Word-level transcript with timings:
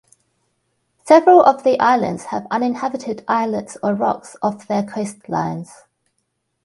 Several 1.05 1.43
of 1.43 1.61
the 1.63 1.79
islands 1.79 2.23
have 2.25 2.47
uninhabited 2.49 3.23
islets 3.27 3.77
or 3.83 3.93
rocks 3.93 4.35
off 4.41 4.67
their 4.67 4.81
coastlines. 4.81 5.69